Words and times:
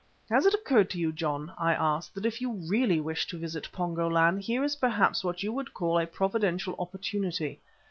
"Has 0.31 0.47
it 0.47 0.55
occurred 0.55 0.89
to 0.89 0.97
you, 0.97 1.11
John," 1.11 1.53
I 1.59 1.75
asked, 1.75 2.15
"that 2.15 2.25
if 2.25 2.41
you 2.41 2.53
really 2.53 2.99
wish 2.99 3.27
to 3.27 3.37
visit 3.37 3.69
Pongo 3.71 4.09
land 4.09 4.41
here 4.41 4.63
is 4.63 4.77
perhaps 4.77 5.23
what 5.23 5.43
you 5.43 5.53
would 5.53 5.75
call 5.75 5.99
a 5.99 6.07
providential 6.07 6.75
opportunity. 6.79 7.61